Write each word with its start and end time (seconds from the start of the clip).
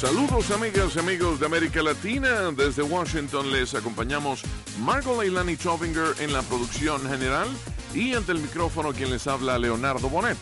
Saludos 0.00 0.50
amigas 0.50 0.96
y 0.96 0.98
amigos 0.98 1.40
de 1.40 1.44
América 1.44 1.82
Latina. 1.82 2.50
Desde 2.52 2.82
Washington 2.82 3.52
les 3.52 3.74
acompañamos 3.74 4.40
Margot 4.78 5.20
Leilani 5.20 5.58
Chovinger 5.58 6.14
en 6.20 6.32
la 6.32 6.40
producción 6.40 7.06
general 7.06 7.46
y 7.92 8.14
ante 8.14 8.32
el 8.32 8.38
micrófono 8.38 8.94
quien 8.94 9.10
les 9.10 9.26
habla 9.26 9.58
Leonardo 9.58 10.08
Bonet. 10.08 10.38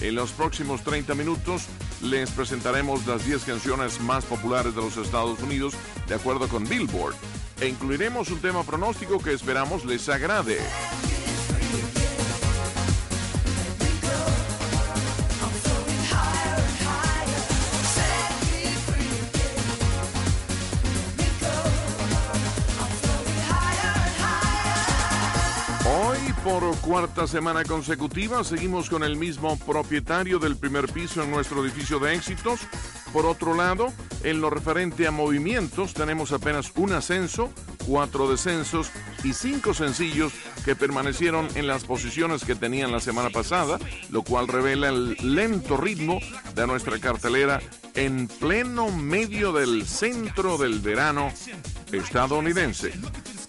En 0.00 0.16
los 0.16 0.32
próximos 0.32 0.82
30 0.82 1.14
minutos 1.14 1.66
les 2.02 2.28
presentaremos 2.32 3.06
las 3.06 3.24
10 3.24 3.44
canciones 3.44 4.00
más 4.00 4.24
populares 4.24 4.74
de 4.74 4.82
los 4.82 4.96
Estados 4.96 5.38
Unidos 5.38 5.74
de 6.08 6.16
acuerdo 6.16 6.48
con 6.48 6.68
Billboard 6.68 7.14
e 7.60 7.68
incluiremos 7.68 8.30
un 8.30 8.40
tema 8.40 8.64
pronóstico 8.64 9.20
que 9.20 9.32
esperamos 9.32 9.84
les 9.84 10.08
agrade. 10.08 10.58
Cuarta 26.76 27.26
semana 27.26 27.64
consecutiva, 27.64 28.42
seguimos 28.44 28.88
con 28.88 29.02
el 29.02 29.16
mismo 29.16 29.58
propietario 29.58 30.38
del 30.38 30.56
primer 30.56 30.88
piso 30.88 31.22
en 31.22 31.30
nuestro 31.30 31.64
edificio 31.64 31.98
de 31.98 32.14
éxitos. 32.14 32.60
Por 33.12 33.26
otro 33.26 33.54
lado, 33.54 33.92
en 34.22 34.40
lo 34.40 34.50
referente 34.50 35.06
a 35.06 35.10
movimientos, 35.10 35.94
tenemos 35.94 36.32
apenas 36.32 36.72
un 36.76 36.92
ascenso, 36.92 37.50
cuatro 37.86 38.28
descensos 38.28 38.90
y 39.22 39.32
cinco 39.32 39.74
sencillos 39.74 40.32
que 40.64 40.76
permanecieron 40.76 41.48
en 41.54 41.66
las 41.66 41.84
posiciones 41.84 42.44
que 42.44 42.54
tenían 42.54 42.92
la 42.92 43.00
semana 43.00 43.30
pasada, 43.30 43.78
lo 44.10 44.22
cual 44.22 44.48
revela 44.48 44.88
el 44.88 45.16
lento 45.22 45.76
ritmo 45.76 46.20
de 46.54 46.66
nuestra 46.66 46.98
cartelera 46.98 47.60
en 47.94 48.28
pleno 48.28 48.90
medio 48.90 49.52
del 49.52 49.86
centro 49.86 50.58
del 50.58 50.80
verano 50.80 51.32
estadounidense. 51.92 52.92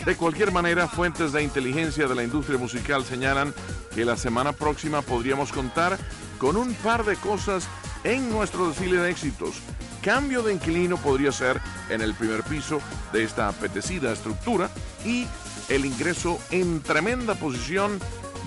De 0.07 0.15
cualquier 0.15 0.53
manera, 0.53 0.87
fuentes 0.87 1.33
de 1.33 1.43
inteligencia 1.43 2.07
de 2.07 2.15
la 2.15 2.23
industria 2.23 2.57
musical 2.57 3.03
señalan 3.03 3.53
que 3.93 4.05
la 4.05 4.15
semana 4.15 4.53
próxima 4.53 5.01
podríamos 5.01 5.51
contar 5.51 5.97
con 6.37 6.55
un 6.55 6.73
par 6.75 7.03
de 7.03 7.17
cosas 7.17 7.67
en 8.05 8.29
nuestro 8.29 8.69
desfile 8.69 9.01
de 9.01 9.11
éxitos. 9.11 9.55
Cambio 10.01 10.43
de 10.43 10.53
inquilino 10.53 10.95
podría 10.95 11.33
ser 11.33 11.59
en 11.89 11.99
el 11.99 12.13
primer 12.13 12.43
piso 12.43 12.79
de 13.11 13.25
esta 13.25 13.49
apetecida 13.49 14.13
estructura 14.13 14.69
y 15.03 15.27
el 15.67 15.85
ingreso 15.85 16.39
en 16.51 16.81
tremenda 16.81 17.35
posición 17.35 17.99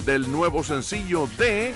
del 0.07 0.33
nuevo 0.33 0.65
sencillo 0.65 1.29
de 1.37 1.75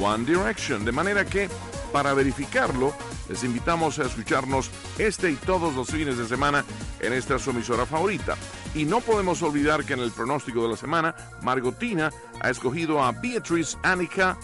One 0.00 0.26
Direction. 0.26 0.84
De 0.84 0.92
manera 0.92 1.24
que, 1.24 1.50
para 1.92 2.14
verificarlo, 2.14 2.94
les 3.28 3.42
invitamos 3.42 3.98
a 3.98 4.04
escucharnos 4.04 4.70
este 4.96 5.28
y 5.32 5.34
todos 5.34 5.74
los 5.74 5.88
fines 5.88 6.18
de 6.18 6.28
semana 6.28 6.64
en 7.00 7.12
esta 7.12 7.40
su 7.40 7.50
emisora 7.50 7.84
favorita. 7.84 8.36
Y 8.74 8.84
no 8.84 9.00
podemos 9.00 9.42
olvidar 9.42 9.84
que 9.84 9.94
en 9.94 10.00
el 10.00 10.10
pronóstico 10.10 10.62
de 10.62 10.68
la 10.68 10.76
semana, 10.76 11.14
Margotina 11.42 12.10
ha 12.40 12.50
escogido 12.50 13.02
a 13.02 13.12
Beatrice 13.12 13.76
Annika, 13.82 14.36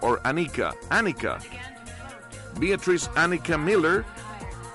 o 0.00 0.16
Annika, 0.24 0.72
Annika, 0.90 1.38
Beatrice 2.58 3.10
Annika 3.16 3.58
Miller, 3.58 4.04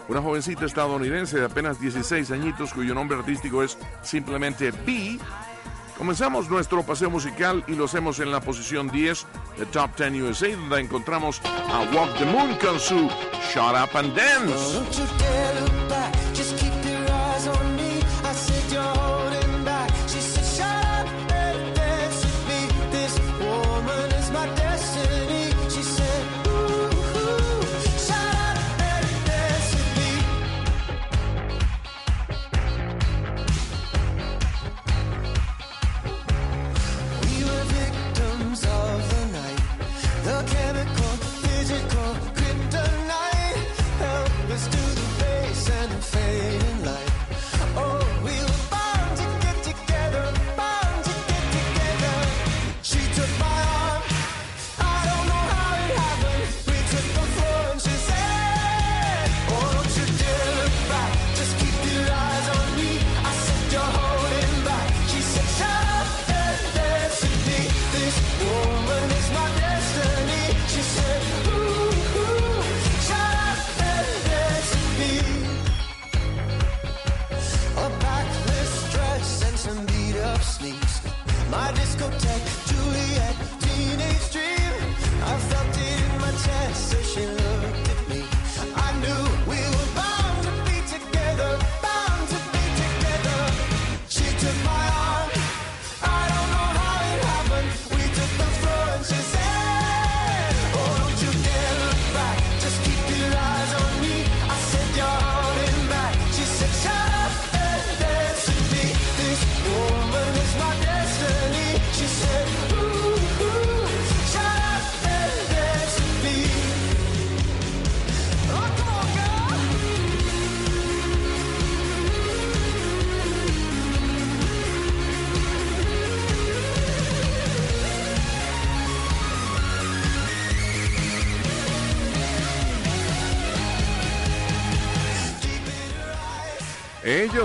una 0.07 0.21
jovencita 0.21 0.65
estadounidense 0.65 1.39
de 1.39 1.45
apenas 1.45 1.79
16 1.79 2.31
añitos 2.31 2.73
cuyo 2.73 2.93
nombre 2.93 3.17
artístico 3.17 3.63
es 3.63 3.77
simplemente 4.01 4.71
B. 4.71 5.19
Comenzamos 5.97 6.49
nuestro 6.49 6.83
paseo 6.83 7.09
musical 7.09 7.63
y 7.67 7.73
lo 7.73 7.85
hacemos 7.85 8.19
en 8.19 8.31
la 8.31 8.39
posición 8.39 8.87
10 8.89 9.25
de 9.57 9.65
Top 9.65 9.97
10 9.97 10.21
USA, 10.21 10.49
donde 10.49 10.79
encontramos 10.79 11.41
a 11.43 11.81
Walk 11.93 12.17
the 12.19 12.25
Moon 12.25 12.55
con 12.57 12.79
su 12.79 13.09
Shut 13.51 13.73
Up 13.73 13.97
and 13.97 14.15
Dance. 14.15 14.79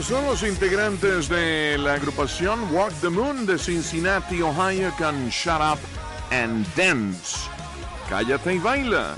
son 0.03 0.27
los 0.27 0.43
integrantes 0.43 1.29
de 1.29 1.79
la 1.79 1.95
agrupación 1.95 2.75
Walk 2.75 2.93
the 3.01 3.09
Moon 3.09 3.47
de 3.47 3.59
Cincinnati, 3.59 4.43
Ohio, 4.43 4.93
con 4.99 5.29
Shut 5.29 5.61
Up 5.61 5.79
and 6.31 6.67
Dance. 6.75 7.49
Cállate 8.09 8.55
y 8.55 8.59
baila. 8.59 9.17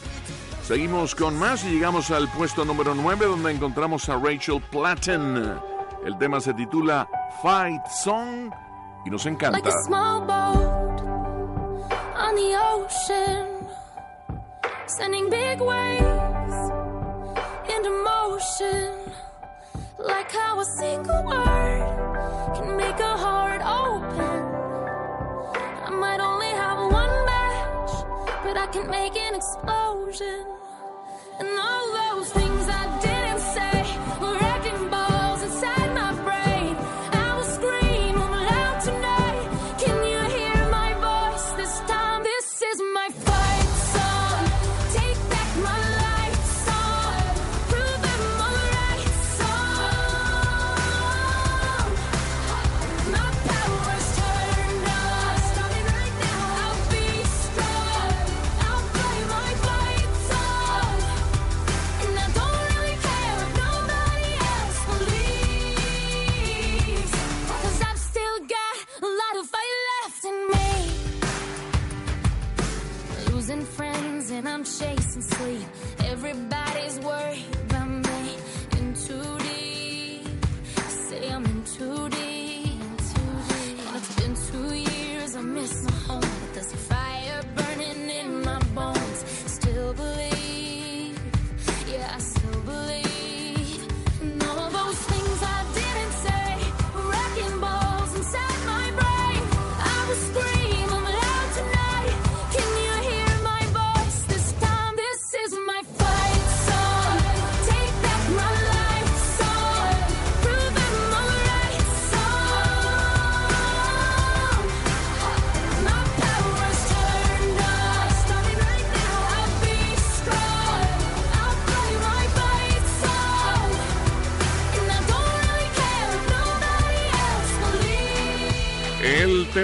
Seguimos 0.63 1.15
con 1.15 1.39
más 1.39 1.65
y 1.65 1.71
llegamos 1.71 2.11
al 2.11 2.29
puesto 2.29 2.65
número 2.65 2.95
9 2.95 3.27
donde 3.27 3.53
encontramos 3.53 4.09
a 4.09 4.17
Rachel 4.17 4.61
Platten. 4.71 5.59
El 6.05 6.19
tema 6.19 6.41
se 6.41 6.53
titula 6.53 7.09
Fight 7.43 7.87
Song 7.87 8.51
y 9.07 9.11
nos 9.11 9.25
encanta. 9.27 9.59
Like 9.59 9.69
on 12.17 12.35
the 12.37 12.57
ocean, 12.57 13.69
sending 14.87 15.31
big 15.31 15.61
waves 15.61 16.55
into 17.69 17.91
motion. 18.03 19.04
Like 19.99 20.32
how 20.32 20.58
a 20.58 20.64
single 20.64 21.23
word 21.25 22.52
can 22.56 22.76
make 22.76 22.99
a 22.99 23.17
heart 23.17 23.62
open. 23.62 24.43
I 25.87 25.91
might 25.91 26.19
only 26.19 26.49
have 26.49 26.79
one 26.91 27.25
match, 27.26 27.91
but 28.43 28.56
I 28.56 28.67
can 28.73 28.91
make 28.91 29.17
an 29.17 29.37
explosion. 29.37 30.46
And 31.38 31.49
all 31.49 32.17
those 32.17 32.31
things 32.32 32.54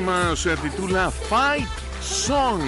tema 0.01 0.35
se 0.35 0.57
titula 0.57 1.11
Fight 1.11 1.69
Song, 2.01 2.63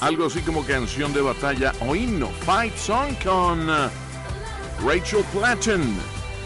algo 0.00 0.26
así 0.26 0.40
como 0.40 0.64
canción 0.64 1.12
de 1.12 1.20
batalla 1.20 1.72
o 1.86 1.94
himno. 1.94 2.28
Fight 2.44 2.74
Song 2.76 3.14
con 3.22 3.70
uh, 3.70 3.88
Rachel 4.84 5.24
Platten, 5.32 5.96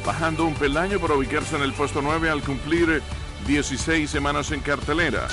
bajando 0.05 0.45
un 0.45 0.53
peldaño 0.55 1.01
para 1.01 1.15
ubicarse 1.15 1.57
en 1.57 1.63
el 1.63 1.73
puesto 1.73 2.03
9 2.03 2.29
al 2.29 2.43
cumplir 2.43 3.03
16 3.47 4.11
semanas 4.11 4.51
en 4.51 4.61
cartelera. 4.61 5.29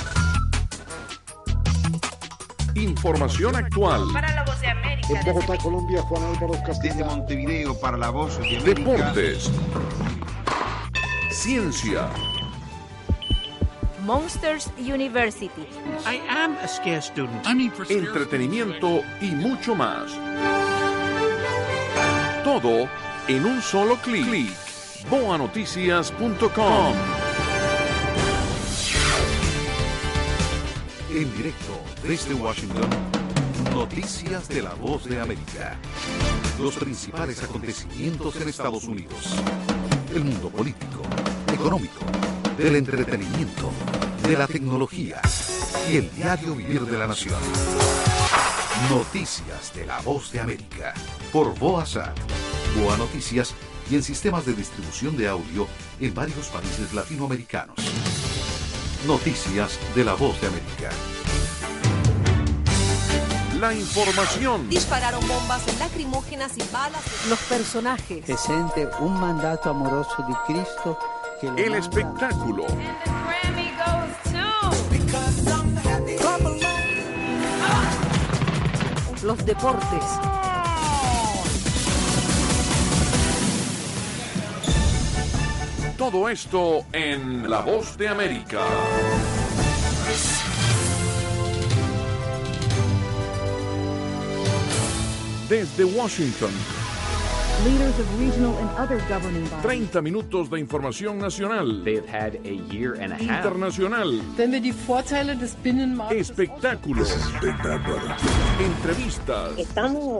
Información 2.74 3.54
actual, 3.54 4.08
Para 4.14 4.34
la 4.34 4.44
voz 4.44 4.58
de 4.62 4.68
América. 4.68 5.08
En 5.10 5.24
Bogotá, 5.26 5.58
Colombia, 5.58 6.00
Juan 6.04 6.22
Álvaro 6.22 6.52
Desde 6.52 6.64
Castilla. 6.64 7.04
Montevideo 7.04 7.78
para 7.78 7.98
la 7.98 8.08
voz 8.08 8.38
de 8.38 8.56
América. 8.56 9.12
deportes, 9.12 9.50
ciencia, 11.32 12.08
Monsters 14.06 14.70
University. 14.78 15.66
I 16.06 16.22
am 16.28 16.56
a 16.62 16.68
student. 16.68 17.44
entretenimiento 17.90 19.02
y 19.20 19.32
mucho 19.32 19.74
más. 19.74 20.12
Todo 22.44 22.88
en 23.26 23.44
un 23.44 23.60
solo 23.60 23.96
clic. 23.96 24.48
boanoticias.com. 25.10 26.94
En 31.10 31.36
directo 31.36 31.80
desde 32.06 32.34
Washington, 32.34 32.88
noticias 33.72 34.48
de 34.48 34.62
la 34.62 34.74
voz 34.74 35.04
de 35.06 35.20
América. 35.20 35.76
Los 36.60 36.76
principales 36.76 37.42
acontecimientos 37.42 38.36
en 38.36 38.48
Estados 38.50 38.84
Unidos. 38.84 39.34
El 40.14 40.22
mundo 40.24 40.48
político, 40.48 41.02
económico, 41.52 42.04
del 42.56 42.76
entretenimiento, 42.76 43.70
de 44.22 44.36
la 44.36 44.46
tecnología 44.46 45.20
y 45.90 45.98
el 45.98 46.14
diario 46.14 46.54
vivir 46.54 46.82
de 46.82 46.98
la 46.98 47.06
nación. 47.06 47.38
Noticias 48.90 49.74
de 49.74 49.86
la 49.86 50.00
voz 50.00 50.32
de 50.32 50.40
América. 50.40 50.94
Por 51.32 51.58
Boasat, 51.58 52.16
Boa 52.80 52.96
Noticias 52.96 53.54
y 53.90 53.96
en 53.96 54.02
sistemas 54.02 54.46
de 54.46 54.54
distribución 54.54 55.16
de 55.16 55.28
audio 55.28 55.66
en 56.00 56.14
varios 56.14 56.46
países 56.48 56.92
latinoamericanos. 56.94 57.76
Noticias 59.06 59.78
de 59.94 60.04
la 60.04 60.14
voz 60.14 60.40
de 60.40 60.46
América. 60.48 60.90
La 63.60 63.74
información, 63.74 64.68
Dispararon 64.68 65.26
bombas 65.26 65.62
lacrimógenas 65.78 66.56
y 66.58 66.72
balas. 66.72 67.02
Los 67.28 67.38
personajes. 67.40 68.24
presente 68.24 68.88
un 69.00 69.18
mandato 69.18 69.70
amoroso 69.70 70.24
de 70.28 70.34
Cristo 70.46 70.98
el 71.42 71.74
espectáculo. 71.74 72.66
Los 79.22 79.44
deportes. 79.44 80.04
todo 85.96 86.28
esto 86.28 86.84
en 86.92 87.50
La 87.50 87.60
Voz 87.62 87.96
de 87.96 88.08
América. 88.08 88.60
Desde 95.48 95.84
Washington, 95.84 96.50
30 99.62 100.02
minutos 100.02 100.50
de 100.50 100.60
información 100.60 101.18
nacional, 101.18 101.82
They've 101.84 102.06
had 102.06 102.34
a 102.44 102.54
year 102.72 102.94
and 103.00 103.12
a 103.12 103.16
half. 103.16 103.44
internacional, 103.44 104.20
Wenn 104.36 104.52
wir 104.52 104.60
die 104.60 104.72
Vorteile 104.72 105.34
des 105.36 105.56
Binnenmarktes 105.62 106.30
espectáculos, 106.30 107.16
entrevistas, 108.60 109.52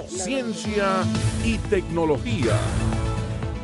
ciencia 0.09 1.03
y 1.45 1.59
tecnología. 1.69 2.57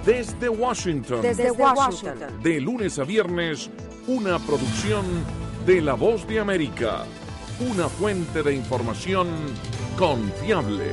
Desde 0.05 0.49
Washington, 0.49 1.23
Desde 1.23 1.51
Washington. 1.53 2.19
de 2.43 2.61
lunes 2.61 2.99
a 2.99 3.05
viernes, 3.05 3.71
una 4.07 4.39
producción 4.41 5.05
de 5.65 5.81
La 5.81 5.95
Voz 5.95 6.27
de 6.27 6.41
América, 6.41 7.05
una 7.61 7.89
fuente 7.89 8.43
de 8.43 8.55
información 8.55 9.29
confiable. 9.97 10.93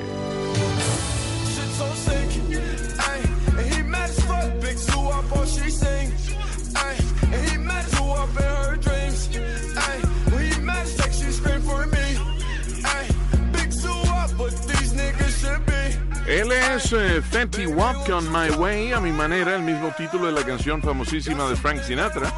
Él 16.29 16.51
es 16.51 16.93
eh, 16.93 17.23
Fenty 17.23 17.65
Wap 17.65 18.07
con 18.07 18.31
My 18.31 18.51
Way, 18.51 18.93
a 18.93 18.99
mi 18.99 19.11
manera, 19.11 19.55
el 19.55 19.63
mismo 19.63 19.91
título 19.97 20.27
de 20.27 20.31
la 20.31 20.43
canción 20.45 20.79
famosísima 20.79 21.49
de 21.49 21.55
Frank 21.55 21.81
Sinatra, 21.81 22.31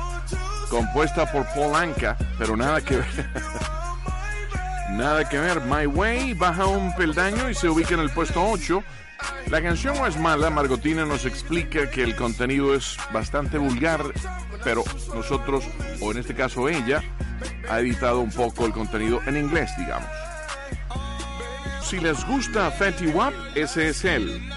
compuesta 0.69 1.29
por 1.29 1.45
Paul 1.53 1.75
Anka, 1.75 2.17
pero 2.37 2.55
nada 2.55 2.79
que 2.79 2.95
ver. 2.95 3.05
nada 4.91 5.27
que 5.27 5.39
ver. 5.39 5.61
My 5.61 5.85
Way 5.85 6.33
baja 6.33 6.65
un 6.65 6.93
peldaño 6.95 7.49
y 7.49 7.55
se 7.55 7.69
ubica 7.69 7.93
en 7.93 8.01
el 8.01 8.09
puesto 8.09 8.43
8. 8.43 8.83
La 9.47 9.61
canción 9.61 9.97
no 9.97 10.07
es 10.07 10.17
mala, 10.17 10.49
Margotina 10.49 11.05
nos 11.05 11.25
explica 11.25 11.89
que 11.89 12.03
el 12.03 12.15
contenido 12.15 12.73
es 12.73 12.97
bastante 13.13 13.57
vulgar, 13.57 14.01
pero 14.63 14.83
nosotros, 15.13 15.63
o 15.99 16.11
en 16.11 16.17
este 16.17 16.33
caso 16.33 16.69
ella, 16.69 17.03
ha 17.69 17.79
editado 17.79 18.19
un 18.19 18.31
poco 18.31 18.65
el 18.65 18.71
contenido 18.71 19.21
en 19.27 19.37
inglés, 19.37 19.69
digamos. 19.77 20.09
Si 21.83 21.99
les 21.99 22.25
gusta 22.25 22.71
Fetty 22.71 23.07
Wap, 23.07 23.33
ese 23.55 23.89
es 23.89 24.05
él. 24.05 24.49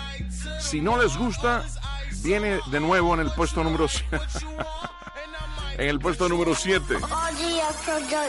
Si 0.60 0.80
no 0.80 1.00
les 1.02 1.16
gusta, 1.16 1.64
viene 2.22 2.60
de 2.70 2.80
nuevo 2.80 3.14
en 3.14 3.20
el 3.20 3.30
puesto 3.32 3.62
número 3.64 3.86
en 5.78 5.88
el 5.88 5.98
puesto 5.98 6.28
número 6.28 6.54
7. 6.54 6.98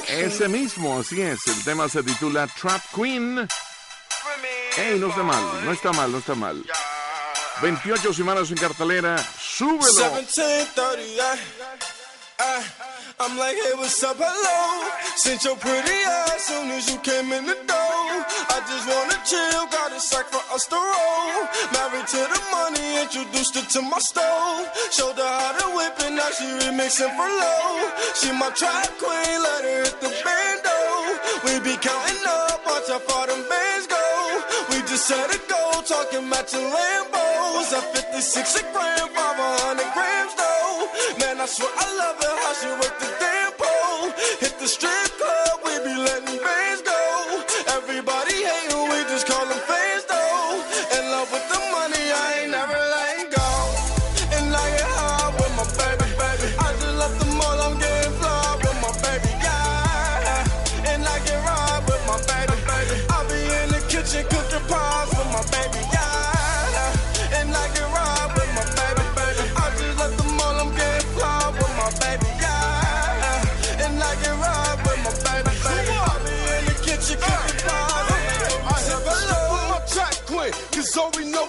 Ese 0.07 0.47
mismo, 0.47 0.99
así 0.99 1.21
es. 1.21 1.47
El 1.47 1.63
tema 1.63 1.89
se 1.89 2.03
titula 2.03 2.47
Trap 2.47 2.81
Queen. 2.93 3.47
Ey, 4.77 4.99
no 4.99 5.07
está 5.07 5.23
mal, 5.23 5.65
no 5.65 5.71
está 5.71 5.93
mal, 5.93 6.11
no 6.11 6.17
está 6.17 6.35
mal. 6.35 6.63
28 7.61 8.13
semanas 8.13 8.51
en 8.51 8.57
cartelera, 8.57 9.17
súbelo. 9.17 10.11
I'm 13.17 13.37
like, 13.37 13.55
hey, 13.55 13.71
what's 13.77 14.03
up, 14.03 14.17
hello? 14.19 14.91
Since 15.15 15.45
your 15.45 15.55
pretty 15.55 16.03
ass 16.05 16.47
soon 16.47 16.69
as 16.71 16.91
you 16.91 16.99
came 16.99 17.31
in 17.31 17.45
the 17.45 17.55
door. 17.65 17.84
I 18.55 18.63
just 18.71 18.87
wanna 18.87 19.19
chill, 19.27 19.67
got 19.67 19.91
a 19.91 19.99
sack 19.99 20.31
for 20.31 20.39
us 20.55 20.63
to 20.71 20.79
roll. 20.79 21.43
Married 21.75 22.07
to 22.07 22.21
the 22.23 22.41
money, 22.55 23.03
introduced 23.03 23.51
her 23.51 23.67
to 23.67 23.81
my 23.83 23.99
stove. 23.99 24.71
Showed 24.95 25.19
her 25.19 25.27
how 25.27 25.59
to 25.59 25.67
whip 25.75 25.99
it, 25.99 26.15
now 26.15 26.31
she 26.31 26.47
remixing 26.63 27.11
for 27.19 27.27
low. 27.27 27.83
She 28.15 28.31
my 28.31 28.47
track 28.55 28.95
queen, 28.95 29.43
let 29.43 29.59
her 29.59 29.83
hit 29.83 29.99
the 29.99 30.07
bando. 30.23 30.79
We 31.43 31.59
be 31.67 31.75
counting 31.83 32.23
up, 32.23 32.63
watch 32.63 32.87
how 32.87 33.03
far 33.03 33.27
them 33.27 33.43
bands 33.51 33.91
go. 33.91 33.99
We 34.71 34.79
just 34.87 35.03
set 35.03 35.35
a 35.35 35.39
goal, 35.51 35.83
talking 35.83 36.23
matching 36.23 36.63
Lambos. 36.63 37.75
At 37.75 37.91
56 37.91 38.55
a 38.55 38.63
gram, 38.71 39.03
500 39.19 39.83
grams 39.91 40.33
though. 40.39 40.87
Man, 41.19 41.43
I 41.43 41.45
swear 41.51 41.75
I 41.75 41.87
love 41.91 42.23
it 42.23 42.35
how 42.39 42.53
she 42.55 42.71
work 42.79 42.95
the 43.03 43.09
damn 43.19 43.51
pole. 43.59 44.15
Hit 44.39 44.55
the 44.63 44.67
strip 44.67 45.24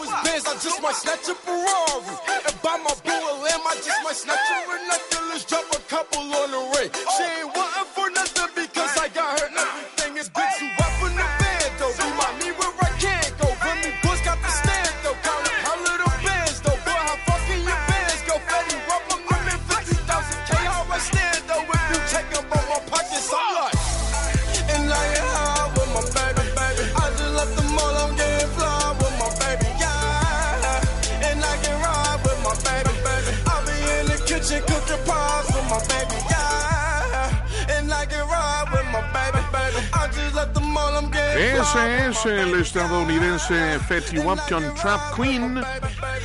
know 0.04 0.22
Benz. 0.24 0.44
I 0.46 0.54
just 0.60 0.82
might 0.82 0.94
snatch 0.94 1.28
a 1.28 1.34
Ferrari 1.34 2.16
and 2.46 2.56
buy 2.62 2.76
my 2.82 2.92
boo 3.04 3.12
a 3.12 3.34
lamb. 3.40 3.64
I 3.64 3.74
just 3.80 4.00
might 4.04 4.16
snatch 4.16 4.46
her 4.52 4.76
a 4.76 4.78
necklace, 4.88 5.44
drop 5.44 5.64
a 5.72 5.80
couple 5.88 6.20
on 6.20 6.50
the 6.50 6.62
ring. 6.76 6.90
She 7.16 7.24
ain't 7.24 7.55
el 42.24 42.60
estadounidense 42.60 43.78
Fetty 43.80 44.18
Wap 44.18 44.38
con 44.48 44.62
Trap 44.74 45.14
Queen. 45.14 45.60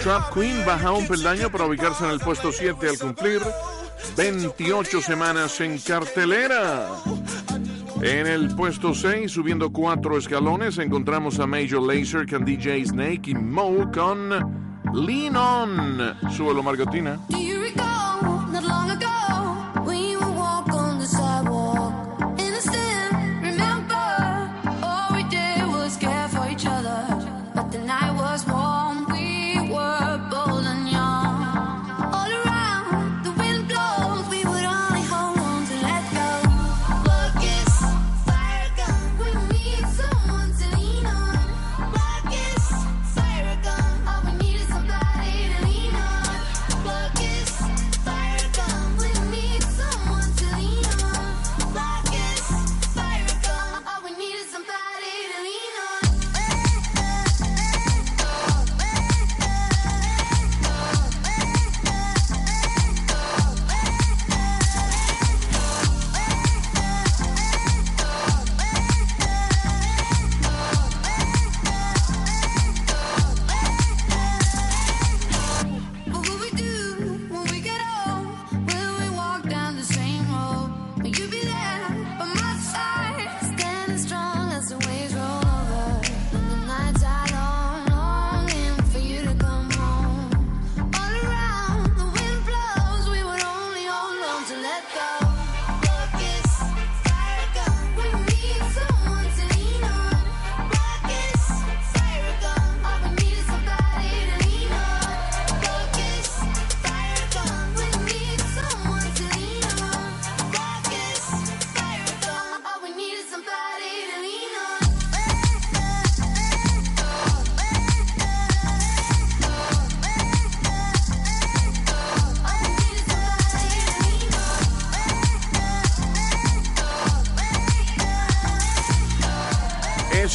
Trap 0.02 0.34
Queen 0.34 0.66
baja 0.66 0.92
un 0.92 1.06
peldaño 1.08 1.52
para 1.52 1.66
ubicarse 1.66 2.06
en 2.06 2.12
el 2.12 2.20
puesto 2.20 2.52
7 2.52 2.90
al 2.90 2.98
cumplir 2.98 3.42
28 4.16 5.02
semanas 5.02 5.60
en 5.60 5.78
cartelera. 5.80 6.88
En 8.02 8.28
el 8.28 8.56
puesto 8.56 8.94
6, 8.94 9.32
subiendo 9.32 9.72
cuatro 9.72 10.18
escalones, 10.18 10.78
encontramos 10.78 11.40
a 11.40 11.48
Major 11.48 11.82
Lazer 11.82 12.26
con 12.28 12.46
DJ 12.46 12.86
Snake 12.86 13.32
y 13.32 13.36
Mo 13.36 13.92
con 13.92 14.30
Lean 14.94 15.36
On. 15.36 16.18
Súbelo, 16.32 16.64
Margotina. 16.64 17.20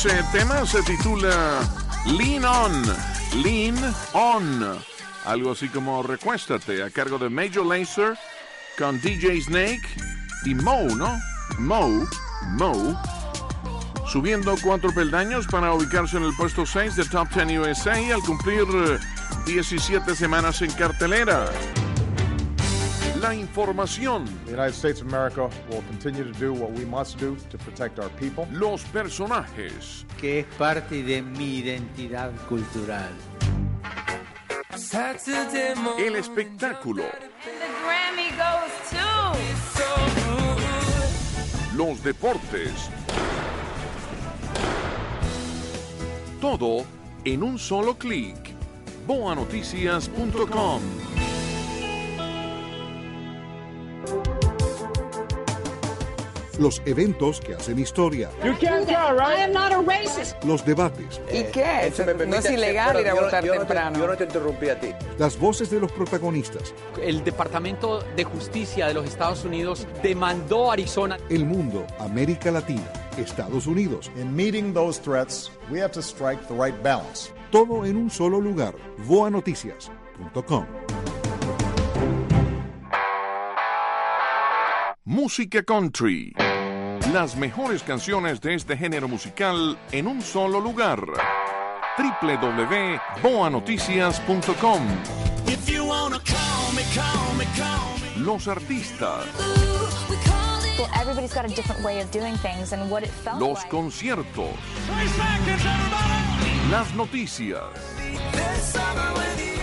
Ese 0.07 0.23
tema 0.31 0.65
se 0.65 0.81
titula 0.85 1.69
Lean 2.17 2.45
On. 2.45 2.83
Lean 3.43 3.77
On. 4.13 4.79
Algo 5.25 5.51
así 5.51 5.69
como 5.69 6.01
Recuéstate, 6.05 6.85
a 6.85 6.91
cargo 6.91 7.19
de 7.19 7.29
Major 7.29 7.67
Lazer 7.67 8.17
con 8.79 9.01
DJ 9.01 9.43
Snake 9.43 9.83
y 10.45 10.55
Mo, 10.55 10.83
¿no? 10.97 11.19
Mo, 11.59 12.07
Mo. 12.53 13.03
Subiendo 14.07 14.55
cuatro 14.63 14.95
peldaños 14.95 15.49
para 15.49 15.75
ubicarse 15.75 16.19
en 16.19 16.23
el 16.23 16.37
puesto 16.37 16.65
6 16.65 16.95
de 16.95 17.05
Top 17.07 17.29
10 17.35 17.59
USA 17.59 17.97
al 18.15 18.21
cumplir 18.21 18.63
eh, 18.75 18.99
17 19.47 20.15
semanas 20.15 20.63
en 20.63 20.71
cartelera. 20.71 21.51
La 23.21 23.35
información. 23.35 24.25
The 24.45 24.53
United 24.53 24.75
States 24.75 25.01
of 25.01 25.09
America 25.09 25.49
will 25.71 25.83
continue 25.89 26.23
to 26.25 26.33
do 26.39 26.53
what 26.53 26.71
we 26.73 26.85
must 26.85 27.19
do 27.19 27.37
to 27.51 27.59
protect 27.59 27.99
our 27.99 28.11
people. 28.11 28.47
Los 28.53 28.85
personajes. 28.85 30.05
Que 30.21 30.41
es 30.41 30.47
parte 30.59 31.03
de 31.03 31.23
mi 31.23 31.59
identidad 31.59 32.31
cultural. 32.49 33.11
El 35.99 36.17
espectáculo. 36.17 37.05
The 37.05 37.31
Grammy 37.83 38.31
goes 38.37 38.73
to. 38.91 38.97
Los 41.77 42.03
deportes. 42.03 42.91
Todo 46.41 46.85
en 47.25 47.43
un 47.43 47.59
solo 47.59 47.95
clic. 47.95 48.37
Boanoticias.com. 49.07 50.81
Los 56.59 56.83
eventos 56.87 57.41
que 57.41 57.55
hacen 57.55 57.79
historia. 57.79 58.31
Los 60.45 60.65
debates. 60.65 61.21
¿Y 61.33 61.45
qué? 61.45 61.93
no 62.27 62.37
es 62.37 62.51
ilegal 62.51 63.01
ir 63.01 63.09
a 63.09 63.15
votar 63.15 63.45
temprano. 63.45 63.99
yo 63.99 64.07
no 64.07 64.17
te 64.17 64.25
interrumpí 64.25 64.69
a 64.69 64.81
ti. 64.81 64.89
Las 65.19 65.39
voces 65.39 65.71
de 65.71 65.81
los 65.81 65.93
protagonistas. 65.93 66.75
El 67.03 67.25
Departamento 67.25 68.03
de 68.17 68.25
Justicia 68.25 68.87
de 68.87 68.95
los 68.95 69.07
Estados 69.07 69.45
Unidos 69.45 69.87
demandó 70.03 70.71
a 70.71 70.75
Arizona. 70.75 71.19
El 71.29 71.45
mundo, 71.45 71.87
América 71.99 72.51
Latina, 72.51 72.91
Estados 73.19 73.67
Unidos. 73.67 74.11
In 74.17 74.35
meeting 74.35 74.73
those 74.73 75.01
threats, 75.01 75.51
we 75.71 75.81
have 75.81 75.93
to 75.93 76.03
strike 76.03 76.47
the 76.49 76.55
right 76.55 76.75
balance. 76.83 77.33
Todo 77.51 77.85
en 77.85 77.97
un 77.97 78.11
solo 78.11 78.41
lugar. 78.41 78.75
Boanoticias.com. 79.07 80.67
Música 85.09 85.63
country. 85.63 86.35
Las 87.13 87.37
mejores 87.37 87.85
canciones 87.85 88.41
de 88.41 88.55
este 88.55 88.77
género 88.77 89.07
musical 89.07 89.79
en 89.93 90.09
un 90.09 90.21
solo 90.21 90.61
lugar. 90.61 91.01
www.boanoticias.com. 91.97 94.83
Los 98.17 98.49
artistas. 98.49 99.27
Well, 100.77 100.89
everybody's 101.01 101.33
got 101.33 101.45
a 101.45 101.55
different 101.55 101.85
way 101.85 102.01
of 102.01 102.11
doing 102.11 102.35
things 102.39 102.73
and 102.73 102.91
what 102.91 103.05
it 103.05 103.11
felt 103.11 103.41
Los 103.41 103.65
conciertos. 103.67 104.57
Las 106.69 106.93
noticias. 106.97 107.63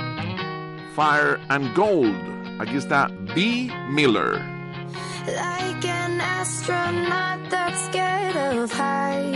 Fire 0.96 1.40
and 1.50 1.76
Gold. 1.76 2.16
Aquí 2.62 2.78
está 2.78 3.08
B. 3.36 3.72
Miller. 3.90 4.40
Like 5.26 5.88
an 5.88 6.22
astronaut 6.22 7.50
that's 7.50 7.86
scared 7.86 8.36
heights. 8.72 9.34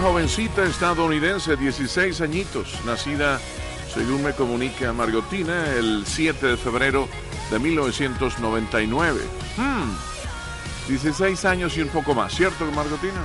Jovencita 0.00 0.64
estadounidense, 0.64 1.56
16 1.56 2.20
añitos, 2.22 2.80
nacida, 2.86 3.38
según 3.92 4.22
me 4.22 4.32
comunica 4.32 4.92
Margotina, 4.92 5.74
el 5.74 6.04
7 6.06 6.46
de 6.46 6.56
febrero 6.56 7.06
de 7.50 7.58
1999. 7.58 9.20
Hmm, 9.56 9.90
16 10.88 11.44
años 11.44 11.76
y 11.76 11.82
un 11.82 11.88
poco 11.88 12.14
más, 12.14 12.34
¿cierto, 12.34 12.64
Margotina? 12.72 13.22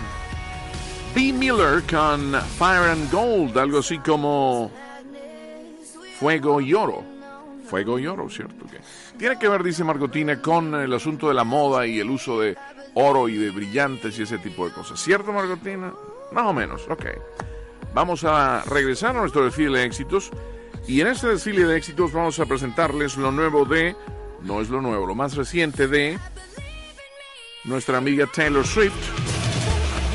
B. 1.16 1.32
Miller 1.32 1.82
con 1.90 2.34
Fire 2.58 2.90
and 2.90 3.10
Gold, 3.10 3.58
algo 3.58 3.80
así 3.80 3.98
como 4.00 4.70
Fuego 6.20 6.60
y 6.60 6.74
Oro. 6.74 7.04
Fuego 7.66 7.98
y 7.98 8.06
oro, 8.06 8.30
¿cierto? 8.30 8.66
Tiene 9.18 9.40
que 9.40 9.50
ver, 9.50 9.64
dice 9.64 9.84
Margotina, 9.84 10.40
con 10.40 10.76
el 10.76 10.94
asunto 10.94 11.30
de 11.30 11.34
la 11.34 11.44
moda 11.44 11.88
y 11.88 12.00
el 12.00 12.10
uso 12.12 12.40
de 12.40 12.56
oro 12.94 13.28
y 13.28 13.38
de 13.38 13.50
brillantes 13.50 14.20
y 14.20 14.22
ese 14.22 14.38
tipo 14.38 14.68
de 14.68 14.74
cosas. 14.74 15.00
¿Cierto, 15.00 15.34
Margotina? 15.34 15.92
Más 16.32 16.46
o 16.46 16.54
menos, 16.54 16.88
ok. 16.90 17.06
Vamos 17.94 18.24
a 18.24 18.64
regresar 18.64 19.16
a 19.16 19.22
nuestro 19.22 19.46
desfile 19.46 19.80
de 19.80 19.86
éxitos. 19.86 20.32
Y 20.88 21.02
en 21.02 21.08
este 21.08 21.28
desfile 21.28 21.66
de 21.66 21.78
éxitos 21.78 22.12
vamos 22.12 22.40
a 22.40 22.46
presentarles 22.46 23.18
lo 23.18 23.32
nuevo 23.32 23.66
de, 23.66 23.96
no 24.42 24.62
es 24.62 24.70
lo 24.70 24.82
nuevo, 24.82 25.08
lo 25.08 25.16
más 25.16 25.36
reciente 25.36 25.88
de 25.88 26.20
nuestra 27.64 27.98
amiga 27.98 28.28
Taylor 28.28 28.66
Swift. 28.66 28.94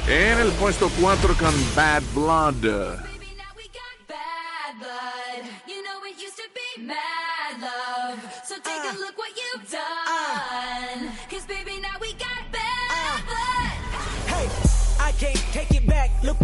En 0.09 0.39
el 0.39 0.53
puesto 0.53 0.91
4 1.01 1.35
con 1.39 1.55
Bad 1.75 2.03
Blood. 2.15 3.10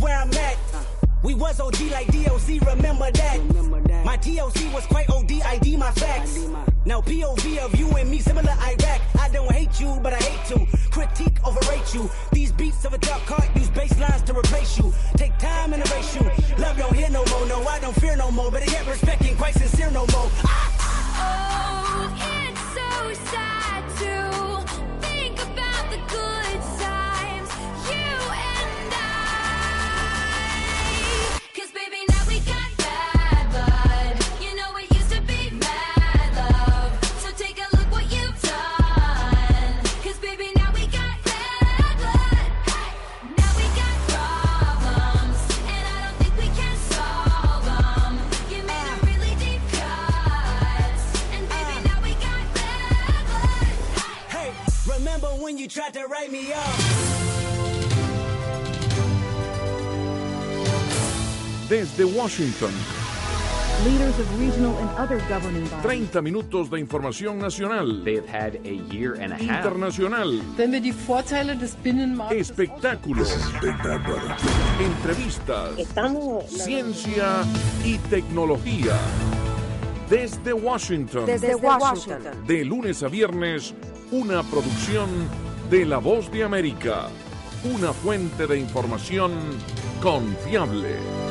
Where 0.06 0.16
I'm 0.16 0.32
at. 0.34 0.56
We 1.24 1.34
was 1.34 1.58
OG 1.58 1.80
like 1.90 2.06
DOC, 2.12 2.48
remember 2.72 3.10
that. 3.10 3.38
My 4.04 4.16
TOC 4.16 4.72
was 4.72 4.86
quite 4.86 5.10
OD, 5.10 5.32
ID 5.42 5.76
my 5.76 5.90
facts. 5.90 6.38
Now 6.84 7.00
POV 7.00 7.58
of 7.58 7.74
you 7.74 7.88
and 7.98 8.08
me, 8.08 8.20
similar 8.20 8.54
Iraq. 8.72 9.00
I 9.18 9.28
don't 9.30 9.50
hate 9.50 9.80
you, 9.80 9.98
but 10.04 10.12
I 10.12 10.22
hate 10.28 10.44
to 10.52 10.58
critique, 10.92 11.38
overrate 11.44 11.92
you. 11.92 12.08
These 12.30 12.52
beats 12.52 12.84
of 12.84 12.94
a 12.94 12.98
dark 12.98 13.22
cart 13.26 13.48
use 13.56 13.70
bass 13.70 13.98
lines 13.98 14.22
to 14.28 14.32
replace 14.38 14.78
you. 14.78 14.94
Take 15.16 15.36
time 15.38 15.72
and 15.72 15.82
erase 15.84 16.14
you. 16.14 16.22
Love 16.58 16.76
don't 16.78 16.94
hear 16.94 17.10
no 17.10 17.24
more, 17.32 17.46
no, 17.48 17.66
I 17.66 17.80
don't 17.80 17.96
fear 17.96 18.14
no 18.14 18.30
more. 18.30 18.52
But 18.52 18.62
I 18.62 18.66
get 18.66 18.86
respect 18.86 19.24
ain't 19.24 19.38
quite 19.38 19.54
sincere 19.54 19.90
no 19.90 20.06
more. 20.14 20.30
Ah! 20.44 20.62
Oh, 21.18 22.02
it's 22.46 22.64
so 22.78 22.90
sad 23.32 23.82
to 24.02 24.14
think 25.04 25.34
about 25.42 25.84
the 25.90 25.98
good 26.14 26.75
Washington, 62.26 62.72
Leaders 63.84 64.18
of 64.18 64.40
regional 64.40 64.76
and 64.78 64.90
other 64.98 65.18
governing 65.28 65.62
bodies. 65.68 66.10
30 66.10 66.22
minutos 66.22 66.68
de 66.68 66.80
información 66.80 67.38
nacional, 67.38 68.02
had 68.28 68.56
a 68.64 68.74
year 68.90 69.14
and 69.14 69.32
a 69.32 69.36
half. 69.36 69.64
internacional, 69.64 70.42
espectáculos, 72.32 73.32
entrevistas, 74.80 75.70
ciencia 76.48 77.44
y 77.84 77.98
tecnología. 78.10 78.98
Desde 80.10 80.52
Washington, 80.52 81.26
Desde 81.26 81.54
Washington. 81.54 82.44
de 82.44 82.64
lunes 82.64 83.04
a 83.04 83.08
viernes, 83.08 83.72
una 84.10 84.42
producción 84.42 85.08
de 85.70 85.84
La 85.84 85.98
Voz 85.98 86.32
de 86.32 86.42
América, 86.42 87.06
una 87.62 87.92
fuente 87.92 88.48
de 88.48 88.58
información 88.58 89.30
confiable. 90.02 91.25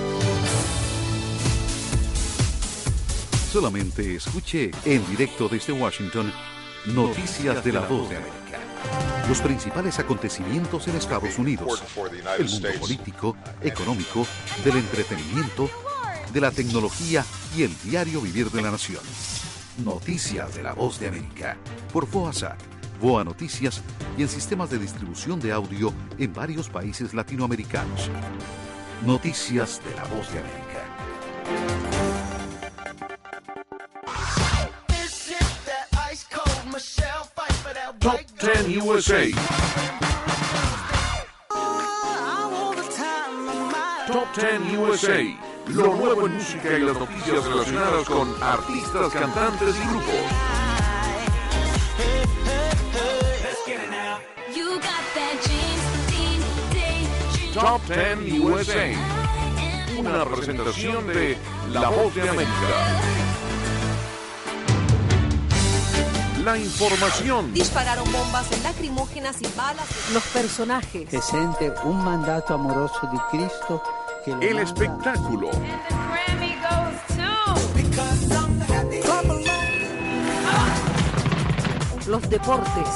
Solamente 3.56 4.18
escuche 4.18 4.70
en 4.84 5.10
directo 5.10 5.48
desde 5.48 5.72
Washington 5.72 6.30
Noticias 6.88 7.64
de 7.64 7.72
la 7.72 7.80
Voz 7.88 8.10
de 8.10 8.18
América. 8.18 8.60
Los 9.30 9.40
principales 9.40 9.98
acontecimientos 9.98 10.86
en 10.90 10.98
Estados 10.98 11.40
Unidos, 11.40 11.82
el 12.38 12.50
mundo 12.50 12.68
político, 12.82 13.38
económico, 13.62 14.28
del 14.66 14.76
entretenimiento, 14.76 15.70
de 16.34 16.42
la 16.42 16.52
tecnología 16.52 17.24
y 17.56 17.64
el 17.64 17.72
diario 17.82 18.20
vivir 18.20 18.52
de 18.52 18.62
la 18.62 18.72
nación. 18.72 19.00
Noticias 19.86 20.54
de 20.54 20.62
la 20.62 20.74
Voz 20.74 21.00
de 21.00 21.08
América 21.08 21.56
por 21.94 22.08
FOASAT, 22.08 22.60
VOA 23.00 23.24
Noticias 23.24 23.82
y 24.18 24.24
en 24.24 24.28
sistemas 24.28 24.70
de 24.70 24.80
distribución 24.80 25.40
de 25.40 25.54
audio 25.54 25.94
en 26.18 26.34
varios 26.34 26.68
países 26.68 27.14
latinoamericanos. 27.14 28.10
Noticias 29.06 29.82
de 29.88 29.96
la 29.96 30.04
Voz 30.14 30.30
de 30.34 30.40
América. 30.40 31.95
10 38.38 38.84
USA. 38.84 39.32
Top 44.08 44.28
10 44.36 44.78
USA. 44.78 45.24
Lo 45.70 45.96
nuevo 45.96 46.28
en 46.28 46.34
música 46.34 46.78
y 46.78 46.82
las 46.82 46.98
noticias 47.00 47.46
relacionadas 47.46 48.06
con 48.08 48.36
artistas, 48.44 49.14
cantantes 49.14 49.76
y 49.78 49.88
grupos. 49.88 50.16
Top 57.54 57.82
10 57.88 58.42
USA. 58.42 58.94
Una 59.98 60.26
presentación 60.26 61.08
de 61.08 61.38
La 61.72 61.88
Voz 61.88 62.14
de 62.14 62.30
América. 62.30 63.45
La 66.46 66.58
información, 66.60 67.52
Dispararon 67.56 68.06
bombas 68.12 68.46
lacrimógenas 68.62 69.42
y 69.42 69.48
balas. 69.58 69.88
Los 70.14 70.22
personajes. 70.26 71.10
che 71.10 71.20
sente 71.20 71.74
un 71.86 71.98
mandato 72.04 72.54
amoroso 72.54 73.10
di 73.12 73.18
Cristo 73.32 73.82
lo 74.28 74.40
el 74.42 74.54
manda 74.54 74.62
espectáculo, 74.62 75.50
to. 75.50 75.60
Los 82.08 82.30
deportes. 82.30 82.90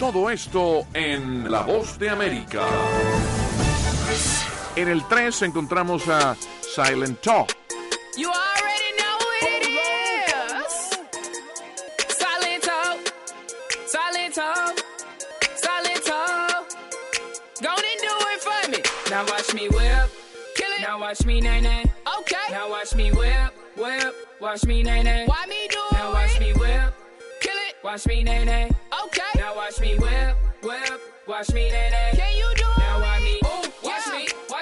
todo 0.00 0.30
esto 0.30 0.84
en 0.94 1.48
La 1.48 1.62
Voz 1.62 1.96
de 1.96 2.10
América. 2.10 2.66
En 4.74 4.88
el 4.88 5.06
3 5.06 5.42
encontramos 5.42 6.08
a 6.08 6.34
Silent 6.74 7.20
Talk. 7.22 7.54
You 8.16 8.30
already 8.30 8.96
know 8.96 9.18
who 9.20 9.28
it 9.42 9.62
is. 9.68 10.72
Silent 12.16 12.62
talk, 12.62 12.98
silent 13.84 14.34
talk, 14.34 14.78
silent 15.54 16.02
talk. 16.02 16.70
Go 17.60 17.68
on 17.68 17.76
and 17.76 18.00
do 18.00 18.14
it 18.32 18.40
for 18.40 18.70
me. 18.70 18.78
Now 19.10 19.26
watch 19.26 19.52
me 19.52 19.68
whip, 19.68 20.10
kill 20.56 20.72
it. 20.72 20.80
Now 20.80 20.98
watch 20.98 21.26
me 21.26 21.42
nay 21.42 21.60
nay. 21.60 21.84
Okay. 22.20 22.36
Now 22.50 22.70
watch 22.70 22.94
me 22.94 23.12
whip, 23.12 23.52
whip. 23.76 24.14
Watch 24.40 24.64
me 24.64 24.82
nay 24.82 25.02
nay. 25.02 25.26
Why 25.26 25.44
me 25.46 25.68
do 25.68 25.78
it? 25.78 25.92
Now 25.92 26.14
watch 26.14 26.40
me 26.40 26.54
whip, 26.54 26.94
kill 27.42 27.52
it. 27.68 27.74
Watch 27.84 28.06
me 28.06 28.22
nay 28.22 28.46
nay. 28.46 28.70
Okay. 29.04 29.32
Now 29.36 29.54
watch 29.54 29.78
me 29.78 29.98
whip, 29.98 30.36
whip. 30.62 31.00
Watch 31.28 31.52
me 31.52 31.70
nay 31.70 31.90
nay. 31.90 32.12
Can 32.14 32.34
you 32.34 32.50
do 32.56 32.71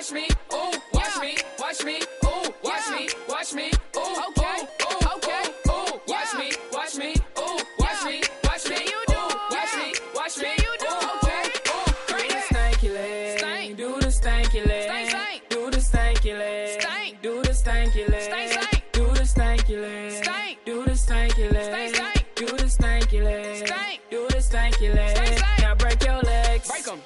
watch 0.01 0.13
me, 0.13 0.29
ooh, 0.55 0.73
watch 0.95 1.21
me, 1.21 1.37
watch 1.59 1.85
me, 1.85 1.97
ooh, 2.25 2.55
watch 2.65 2.91
me, 2.91 3.09
watch 3.29 3.53
me, 3.53 3.71
ooh, 3.97 4.01
okay, 4.29 4.67
ooh, 4.81 5.09
okay, 5.17 5.45
ooh, 5.69 5.73
ooh 5.73 6.01
watch 6.09 6.35
me, 6.39 6.51
watch 6.73 6.97
me, 6.97 7.15
ooh, 7.39 7.59
watch 7.79 8.05
me, 8.07 8.23
watch 8.45 8.71
me, 8.71 8.77
you 8.77 9.03
do, 9.09 9.15
ooh, 9.15 9.29
watch 9.51 9.77
me, 9.77 9.93
watch 10.15 10.39
me, 10.39 10.49
you 10.57 10.73
do, 10.81 10.87
ooh, 10.87 11.17
okay, 11.17 11.51
ooh, 11.69 11.93
great. 12.09 12.31
Do 12.31 12.31
the 12.31 12.41
stanky 12.49 12.95
leg, 12.95 13.39
stank. 13.39 13.79
do 13.79 14.01
the 14.01 14.07
stanky 14.07 14.67
leg, 14.67 15.11
stank, 15.11 15.43
do 15.51 15.71
the 15.71 15.77
stanky 15.79 16.39
leg, 16.39 16.81
stank, 16.81 17.23
do 17.23 17.43
the 17.43 17.53
stanky 17.53 18.09
leg, 18.09 18.53
stank, 18.53 18.95
do 18.95 19.13
the 19.13 19.21
stanky 19.21 19.83
leg, 19.83 20.25
stank, 20.25 20.65
do 20.65 20.83
the 20.87 20.95
stanky 20.95 21.53
leg, 21.53 21.95
stank, 21.95 22.25
do 22.37 22.47
the 22.47 22.65
stanky 22.65 23.23
leg, 23.23 23.67
stank, 23.67 24.01
do 24.11 24.27
the 24.29 24.37
stanky 24.39 24.95
leg, 24.95 25.41
now 25.61 25.75
break 25.75 26.03
your 26.03 26.21
legs, 26.23 26.69
break 26.69 26.89
'em, 26.89 27.01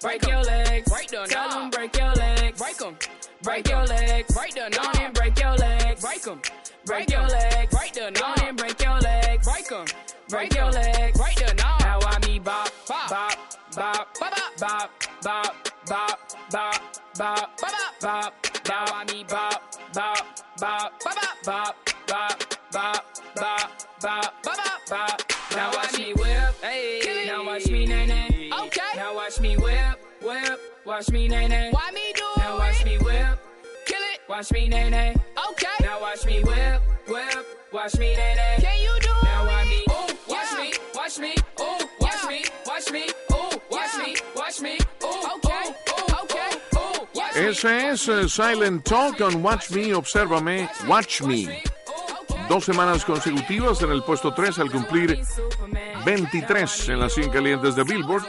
break, 0.00 0.20
break 0.20 0.26
your 0.32 0.42
legs, 0.42 0.90
break 0.90 1.08
them, 1.08 1.28
tell 1.28 1.52
'em 1.52 1.70
break. 1.70 1.99
Break 2.70 2.78
them. 2.78 2.96
Break 3.42 3.68
your 3.68 3.84
legs. 3.84 4.32
Break 4.32 4.54
them. 4.54 4.70
Go 4.70 4.80
on 4.80 4.98
and 4.98 5.12
break 5.14 5.40
your 5.40 5.56
legs. 5.56 6.00
Break 6.00 6.22
them. 6.22 6.40
Break 6.86 7.10
your 7.10 7.26
legs. 7.26 7.74
Break 7.74 7.92
them. 7.94 8.12
Go 8.12 8.24
on 8.24 8.40
and 8.42 8.56
break 8.56 8.80
your 8.80 9.00
legs. 9.00 9.44
Break 9.44 9.68
them. 9.68 9.86
Break 10.28 10.54
your 10.54 10.70
legs. 10.70 11.18
Break 11.18 11.34
them. 11.34 11.56
Now 11.56 11.98
I 12.00 12.26
me 12.28 12.38
bop, 12.38 12.70
bop, 12.86 13.10
bop, 13.10 13.36
bop, 13.74 14.16
bop, 14.16 14.48
bop, 14.60 14.90
bop, 15.20 15.56
bop, 15.88 16.36
bop, 16.52 16.80
bop, 17.18 17.60
bop, 17.60 18.00
bop, 18.00 18.34
Now 18.68 18.84
I 18.94 19.04
me 19.12 19.24
bop, 19.24 19.62
bop, 19.92 20.26
bop, 20.60 20.92
bop, 21.02 21.34
bop, 21.44 21.76
bop, 22.06 22.56
bop, 22.70 23.04
bop, 23.34 23.84
bop, 24.00 24.42
bop, 24.44 24.88
bop. 24.88 25.32
Now 25.56 25.72
watch 25.74 25.98
me 25.98 26.12
whip, 26.12 26.54
hey. 26.62 27.24
Now 27.26 27.44
watch 27.44 27.66
me 27.66 27.84
nay 27.86 28.06
nay. 28.06 28.50
Okay. 28.66 28.80
Now 28.94 29.16
watch 29.16 29.40
me 29.40 29.56
whip, 29.56 29.98
whip. 30.22 30.69
Watch 30.84 31.10
me 31.10 31.28
nay 31.28 31.46
nay. 31.46 31.70
Why 31.72 31.90
me 31.92 32.12
do 32.14 32.24
Now 32.38 32.58
watch 32.58 32.84
me 32.84 32.96
whip. 32.98 33.38
Kill 33.86 33.98
it. 33.98 34.20
Watch 34.28 34.50
me 34.52 34.68
nay 34.68 34.88
nay. 34.88 35.14
Okay. 35.50 35.66
Now 35.80 36.00
watch 36.00 36.24
me 36.24 36.42
whip, 36.42 36.82
whip. 37.06 37.46
Watch 37.72 37.98
me 37.98 38.16
nay 38.16 38.34
nay. 38.34 38.56
Can 38.60 38.78
you 38.78 38.94
do 39.02 39.10
now 39.22 39.46
watch 39.46 39.66
me. 39.66 39.84
Ooh, 39.90 40.32
watch 40.32 40.52
me, 40.56 40.72
watch 40.94 41.18
me. 41.18 41.34
Ooh, 41.60 41.86
watch 42.00 42.26
me, 42.28 42.44
watch 42.66 42.92
me. 42.92 43.04
Ooh, 43.32 43.60
watch 43.70 43.96
me, 43.98 44.16
watch 44.34 44.60
me. 44.62 44.78
Ooh, 45.04 45.36
okay, 45.36 45.74
ooh, 45.90 46.14
okay, 46.22 46.50
ooh, 46.76 47.06
watch 47.14 47.36
me. 47.36 47.48
Ese 47.48 47.90
es 47.90 48.08
eh, 48.08 48.28
Silent 48.28 48.84
Talk 48.84 49.18
con 49.18 49.42
Watch 49.42 49.70
Me, 49.70 49.94
Obsérvame, 49.94 50.68
Watch 50.88 51.22
Me. 51.22 51.62
Dos 52.48 52.64
semanas 52.64 53.04
consecutivas 53.04 53.82
en 53.82 53.90
el 53.90 54.02
puesto 54.02 54.32
3 54.32 54.58
al 54.58 54.70
cumplir 54.70 55.20
23 56.04 56.88
en 56.88 57.00
las 57.00 57.12
100 57.12 57.30
calientes 57.30 57.76
de 57.76 57.84
Billboard. 57.84 58.24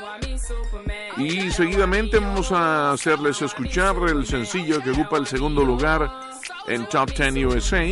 Y 1.17 1.51
seguidamente 1.51 2.19
vamos 2.19 2.51
a 2.51 2.91
hacerles 2.91 3.41
escuchar 3.41 3.95
el 4.07 4.25
sencillo 4.25 4.81
que 4.81 4.91
ocupa 4.91 5.17
el 5.17 5.27
segundo 5.27 5.63
lugar 5.63 6.11
en 6.67 6.85
Top 6.87 7.11
10 7.11 7.45
USA. 7.45 7.83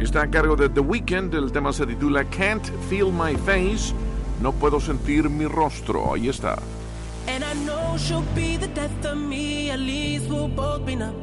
Está 0.00 0.22
a 0.22 0.30
cargo 0.30 0.56
de 0.56 0.68
The 0.68 0.80
Weeknd. 0.80 1.34
El 1.34 1.52
tema 1.52 1.72
se 1.72 1.86
titula 1.86 2.24
Can't 2.24 2.64
Feel 2.88 3.12
My 3.12 3.36
Face. 3.36 3.94
No 4.40 4.52
puedo 4.52 4.80
sentir 4.80 5.28
mi 5.28 5.46
rostro. 5.46 6.14
Ahí 6.14 6.28
está. 6.28 6.58
And 7.28 7.44
I 7.44 7.52
know 7.66 7.96
she'll 7.98 8.22
be 8.34 8.56
the 8.56 8.68
death 8.68 9.04
of 9.04 9.18
me, 9.18 9.70
at 9.70 9.80
least 9.80 10.28
we'll 10.30 10.48
both 10.48 10.86
be 10.86 10.96
numb. 10.96 11.14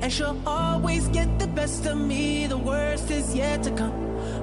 And 0.00 0.10
she'll 0.10 0.40
always 0.46 1.06
get 1.08 1.38
the 1.38 1.46
best 1.46 1.84
of 1.86 1.98
me, 1.98 2.46
the 2.46 2.56
worst 2.56 3.10
is 3.10 3.34
yet 3.34 3.62
to 3.64 3.70
come. 3.72 3.92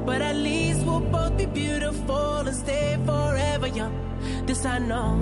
But 0.05 0.21
at 0.21 0.35
least 0.35 0.85
we'll 0.85 0.99
both 0.99 1.35
be 1.35 1.47
beautiful 1.47 2.45
and 2.45 2.55
stay 2.55 2.97
forever 3.05 3.67
young. 3.67 3.93
This 4.45 4.63
I 4.63 4.77
know, 4.77 5.17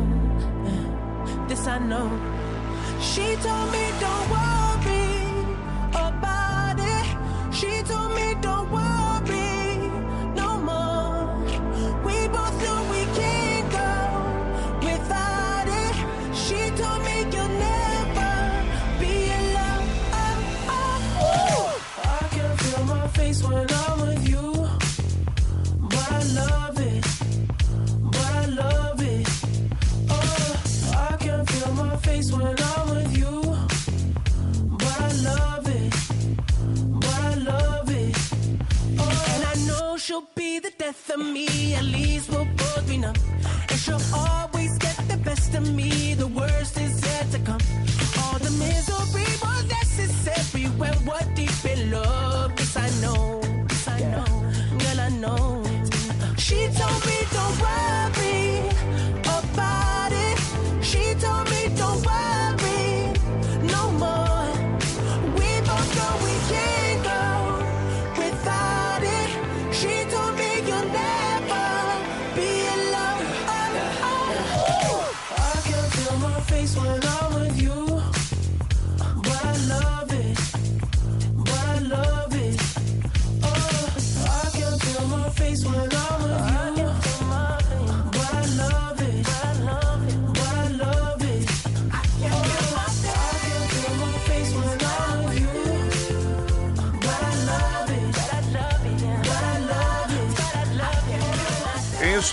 this 1.47 1.67
I 1.67 1.79
know. 1.79 2.09
She 2.99 3.35
told 3.35 3.71
me 3.71 3.85
don't 3.99 4.29
worry 4.35 5.25
about 5.93 6.77
it. 6.79 7.53
She 7.53 7.81
told 7.83 8.11
me 8.15 8.35
don't 8.41 8.69
worry 8.71 8.94
she'll 40.05 40.29
be 40.35 40.59
the 40.59 40.71
death 40.77 41.09
of 41.09 41.19
me. 41.19 41.73
At 41.73 41.83
least 41.83 42.29
we'll 42.29 42.45
both 42.45 42.87
be 42.87 42.97
numb. 42.97 43.15
And 43.69 43.79
she'll 43.79 44.07
always 44.13 44.77
get 44.77 44.97
the 45.07 45.17
best 45.17 45.55
of 45.55 45.73
me. 45.73 46.13
The 46.13 46.27
worst 46.27 46.79
is 46.79 47.03
yet 47.03 47.31
to 47.31 47.39
come. 47.39 47.63
All 48.21 48.37
the 48.37 48.51
misery 48.65 49.29
was 49.43 49.63
necessary 49.79 50.65
when 50.79 50.95
we're 51.05 51.27
deep 51.33 51.65
in 51.65 51.91
love. 51.91 52.51
Yes, 52.57 52.77
I 52.77 52.89
know. 53.01 53.34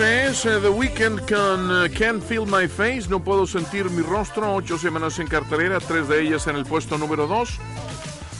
es 0.01 0.47
eh, 0.47 0.59
The 0.63 0.71
Weeknd 0.71 1.21
con 1.29 1.85
eh, 1.85 1.91
Can't 1.91 2.23
Feel 2.23 2.47
My 2.47 2.67
Face, 2.67 3.09
No 3.11 3.23
Puedo 3.23 3.47
Sentir 3.47 3.91
Mi 3.91 4.03
Rostro, 4.03 4.55
ocho 4.55 4.79
semanas 4.79 5.19
en 5.19 5.27
cartelera, 5.27 5.81
tres 5.81 6.09
de 6.09 6.23
ellas 6.23 6.47
en 6.47 6.57
el 6.57 6.65
puesto 6.65 6.97
número 6.97 7.27
2. 7.27 7.59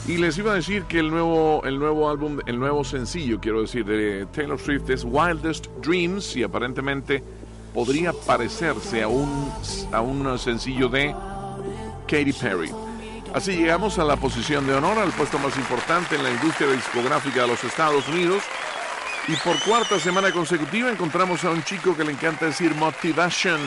Y 0.07 0.17
les 0.17 0.35
iba 0.39 0.53
a 0.53 0.55
decir 0.55 0.85
que 0.85 0.97
el 0.97 1.11
nuevo, 1.11 1.61
el 1.63 1.77
nuevo 1.77 2.09
álbum, 2.09 2.39
el 2.47 2.59
nuevo 2.59 2.83
sencillo, 2.83 3.39
quiero 3.39 3.61
decir, 3.61 3.85
de 3.85 4.25
Taylor 4.33 4.59
Swift 4.59 4.89
es 4.89 5.03
Wildest 5.03 5.67
Dreams 5.83 6.35
y 6.35 6.43
aparentemente 6.43 7.23
podría 7.71 8.13
parecerse 8.13 9.03
a 9.03 9.07
un, 9.07 9.51
a 9.91 10.01
un 10.01 10.39
sencillo 10.39 10.89
de 10.89 11.13
Katy 12.07 12.33
Perry. 12.33 12.71
Así 13.33 13.51
llegamos 13.51 13.99
a 13.99 14.05
la 14.05 14.15
posición 14.15 14.65
de 14.65 14.73
honor, 14.73 14.97
al 14.97 15.11
puesto 15.11 15.37
más 15.37 15.55
importante 15.57 16.15
en 16.15 16.23
la 16.23 16.31
industria 16.31 16.71
discográfica 16.71 17.41
de 17.41 17.47
los 17.49 17.63
Estados 17.63 18.07
Unidos. 18.07 18.43
Y 19.25 19.35
por 19.37 19.57
cuarta 19.63 19.97
semana 19.99 20.31
consecutiva 20.33 20.91
encontramos 20.91 21.45
a 21.45 21.51
un 21.51 21.63
chico 21.63 21.95
que 21.95 22.03
le 22.03 22.11
encanta 22.11 22.45
decir 22.47 22.75
motivation. 22.75 23.59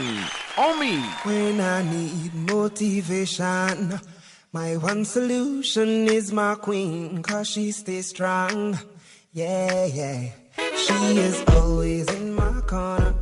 Omi. 0.57 1.03
When 1.25 1.61
I 1.61 1.83
need 1.83 2.35
motivation, 2.35 3.99
my 4.53 4.77
one 4.77 5.07
solution 5.07 6.09
is 6.09 6.31
my 6.31 6.57
queen, 6.57 7.23
cause 7.23 7.49
she 7.49 7.73
stays 7.73 8.09
strong. 8.09 8.79
Yeah, 9.33 9.87
yeah. 9.87 10.31
She 10.77 11.19
is 11.19 11.42
always 11.49 12.07
in 12.12 12.35
my 12.35 12.61
corner, 12.66 13.14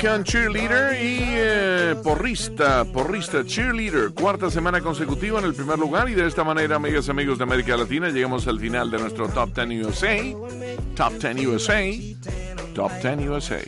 con 0.00 0.24
Cheerleader 0.24 1.02
y 1.02 1.18
eh, 1.22 1.94
Porrista, 2.02 2.84
Porrista, 2.84 3.44
Cheerleader, 3.44 4.12
cuarta 4.12 4.50
semana 4.50 4.80
consecutiva 4.80 5.38
en 5.38 5.44
el 5.46 5.54
primer 5.54 5.78
lugar 5.78 6.08
y 6.08 6.14
de 6.14 6.26
esta 6.26 6.44
manera, 6.44 6.76
amigas 6.76 7.06
y 7.08 7.10
amigos 7.10 7.38
de 7.38 7.44
América 7.44 7.76
Latina, 7.76 8.08
llegamos 8.08 8.46
al 8.46 8.60
final 8.60 8.90
de 8.90 8.98
nuestro 8.98 9.28
Top 9.28 9.54
10 9.54 9.86
USA, 9.86 10.16
Top 10.94 11.12
10 11.14 11.46
USA, 11.46 11.82
Top 12.74 12.90
10 13.02 13.28
USA. 13.28 13.60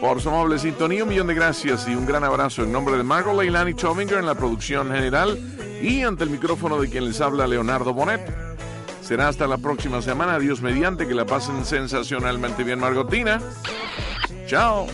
Por 0.00 0.20
su 0.20 0.28
amable 0.28 0.58
sintonía, 0.58 1.04
un 1.04 1.10
millón 1.10 1.28
de 1.28 1.34
gracias 1.34 1.86
y 1.88 1.94
un 1.94 2.06
gran 2.06 2.24
abrazo 2.24 2.64
en 2.64 2.72
nombre 2.72 2.96
de 2.96 3.02
Margot 3.02 3.36
Leilani 3.36 3.74
Tominger 3.74 4.18
en 4.18 4.26
la 4.26 4.34
producción 4.34 4.90
general 4.90 5.38
y 5.80 6.02
ante 6.02 6.24
el 6.24 6.30
micrófono 6.30 6.80
de 6.80 6.88
quien 6.88 7.04
les 7.04 7.20
habla 7.20 7.46
Leonardo 7.46 7.94
Bonet. 7.94 8.20
Será 9.02 9.28
hasta 9.28 9.46
la 9.46 9.58
próxima 9.58 10.02
semana. 10.02 10.38
Dios 10.38 10.60
mediante 10.60 11.06
que 11.06 11.14
la 11.14 11.24
pasen 11.24 11.64
sensacionalmente 11.64 12.64
bien, 12.64 12.80
Margotina. 12.80 13.40
Chao. 14.46 14.86